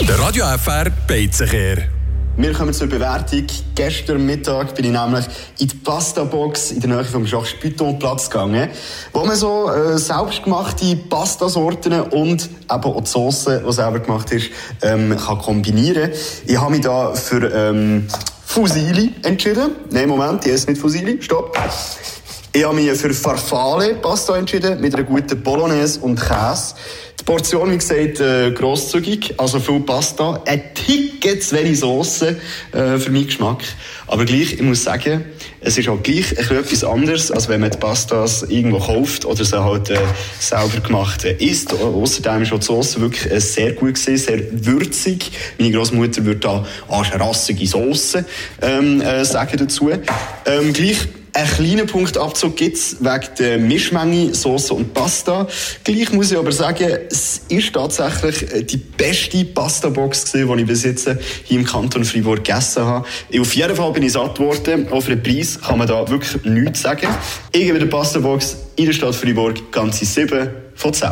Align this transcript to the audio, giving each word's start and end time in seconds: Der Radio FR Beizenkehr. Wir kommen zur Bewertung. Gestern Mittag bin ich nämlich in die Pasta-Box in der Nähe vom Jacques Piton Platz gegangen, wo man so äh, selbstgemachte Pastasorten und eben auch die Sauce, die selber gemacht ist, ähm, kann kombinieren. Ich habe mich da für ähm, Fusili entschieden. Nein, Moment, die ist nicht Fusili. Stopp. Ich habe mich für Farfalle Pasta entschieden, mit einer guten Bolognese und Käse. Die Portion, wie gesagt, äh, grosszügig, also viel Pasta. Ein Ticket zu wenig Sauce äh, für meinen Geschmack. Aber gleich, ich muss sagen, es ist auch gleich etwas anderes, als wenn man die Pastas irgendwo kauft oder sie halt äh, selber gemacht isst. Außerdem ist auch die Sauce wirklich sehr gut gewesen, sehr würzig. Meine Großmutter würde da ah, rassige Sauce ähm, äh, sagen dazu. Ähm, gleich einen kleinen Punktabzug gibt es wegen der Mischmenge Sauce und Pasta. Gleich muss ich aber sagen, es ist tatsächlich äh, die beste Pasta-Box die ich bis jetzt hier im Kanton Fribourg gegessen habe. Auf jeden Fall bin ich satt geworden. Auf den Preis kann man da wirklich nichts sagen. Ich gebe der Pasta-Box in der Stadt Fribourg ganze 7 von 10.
Der 0.00 0.18
Radio 0.18 0.44
FR 0.58 0.90
Beizenkehr. 1.08 1.88
Wir 2.36 2.52
kommen 2.52 2.72
zur 2.74 2.86
Bewertung. 2.86 3.46
Gestern 3.74 4.26
Mittag 4.26 4.74
bin 4.74 4.84
ich 4.84 4.90
nämlich 4.92 5.24
in 5.58 5.68
die 5.68 5.76
Pasta-Box 5.76 6.72
in 6.72 6.80
der 6.80 6.90
Nähe 6.90 7.04
vom 7.04 7.24
Jacques 7.24 7.54
Piton 7.58 7.98
Platz 7.98 8.28
gegangen, 8.28 8.68
wo 9.14 9.24
man 9.24 9.34
so 9.34 9.70
äh, 9.70 9.96
selbstgemachte 9.96 10.96
Pastasorten 11.08 11.98
und 12.02 12.44
eben 12.44 12.84
auch 12.84 13.00
die 13.00 13.08
Sauce, 13.08 13.46
die 13.46 13.72
selber 13.72 14.00
gemacht 14.00 14.30
ist, 14.32 14.50
ähm, 14.82 15.16
kann 15.16 15.38
kombinieren. 15.38 16.10
Ich 16.46 16.60
habe 16.60 16.72
mich 16.72 16.82
da 16.82 17.14
für 17.14 17.50
ähm, 17.52 18.06
Fusili 18.44 19.14
entschieden. 19.22 19.70
Nein, 19.90 20.08
Moment, 20.08 20.44
die 20.44 20.50
ist 20.50 20.68
nicht 20.68 20.80
Fusili. 20.80 21.20
Stopp. 21.22 21.56
Ich 22.56 22.64
habe 22.64 22.74
mich 22.74 22.90
für 22.92 23.12
Farfalle 23.12 23.96
Pasta 23.96 24.34
entschieden, 24.34 24.80
mit 24.80 24.94
einer 24.94 25.04
guten 25.04 25.42
Bolognese 25.42 26.00
und 26.00 26.18
Käse. 26.18 26.74
Die 27.20 27.24
Portion, 27.24 27.70
wie 27.70 27.76
gesagt, 27.76 28.18
äh, 28.18 28.50
grosszügig, 28.50 29.34
also 29.36 29.60
viel 29.60 29.80
Pasta. 29.80 30.42
Ein 30.46 30.62
Ticket 30.72 31.42
zu 31.42 31.54
wenig 31.54 31.80
Sauce 31.80 32.22
äh, 32.22 32.34
für 32.72 33.10
meinen 33.10 33.26
Geschmack. 33.26 33.62
Aber 34.06 34.24
gleich, 34.24 34.54
ich 34.54 34.62
muss 34.62 34.84
sagen, 34.84 35.26
es 35.60 35.76
ist 35.76 35.86
auch 35.90 36.02
gleich 36.02 36.32
etwas 36.32 36.82
anderes, 36.82 37.30
als 37.30 37.46
wenn 37.50 37.60
man 37.60 37.72
die 37.72 37.76
Pastas 37.76 38.44
irgendwo 38.44 38.78
kauft 38.78 39.26
oder 39.26 39.44
sie 39.44 39.62
halt 39.62 39.90
äh, 39.90 39.98
selber 40.38 40.80
gemacht 40.80 41.24
isst. 41.24 41.74
Außerdem 41.74 42.40
ist 42.40 42.54
auch 42.54 42.58
die 42.58 42.64
Sauce 42.64 42.98
wirklich 42.98 43.44
sehr 43.44 43.72
gut 43.72 43.96
gewesen, 43.96 44.16
sehr 44.16 44.40
würzig. 44.64 45.30
Meine 45.58 45.72
Großmutter 45.72 46.24
würde 46.24 46.40
da 46.40 46.64
ah, 46.88 47.02
rassige 47.02 47.66
Sauce 47.66 48.16
ähm, 48.62 49.02
äh, 49.02 49.26
sagen 49.26 49.58
dazu. 49.58 49.90
Ähm, 49.90 50.72
gleich 50.72 51.06
einen 51.36 51.48
kleinen 51.48 51.86
Punktabzug 51.86 52.56
gibt 52.56 52.76
es 52.76 52.96
wegen 52.98 53.28
der 53.38 53.58
Mischmenge 53.58 54.34
Sauce 54.34 54.70
und 54.70 54.94
Pasta. 54.94 55.46
Gleich 55.84 56.10
muss 56.12 56.32
ich 56.32 56.38
aber 56.38 56.50
sagen, 56.50 56.88
es 57.10 57.42
ist 57.48 57.74
tatsächlich 57.74 58.54
äh, 58.54 58.62
die 58.62 58.78
beste 58.78 59.44
Pasta-Box 59.44 60.32
die 60.32 60.38
ich 60.40 60.66
bis 60.66 60.84
jetzt 60.84 61.10
hier 61.44 61.58
im 61.58 61.66
Kanton 61.66 62.04
Fribourg 62.04 62.42
gegessen 62.42 62.84
habe. 62.84 63.06
Auf 63.38 63.54
jeden 63.54 63.76
Fall 63.76 63.92
bin 63.92 64.02
ich 64.04 64.12
satt 64.12 64.36
geworden. 64.36 64.88
Auf 64.90 65.06
den 65.06 65.22
Preis 65.22 65.60
kann 65.60 65.78
man 65.78 65.86
da 65.86 66.08
wirklich 66.08 66.42
nichts 66.44 66.82
sagen. 66.82 67.08
Ich 67.52 67.66
gebe 67.66 67.78
der 67.78 67.86
Pasta-Box 67.86 68.56
in 68.76 68.86
der 68.86 68.92
Stadt 68.94 69.14
Fribourg 69.14 69.70
ganze 69.70 70.06
7 70.06 70.48
von 70.74 70.94
10. 70.94 71.04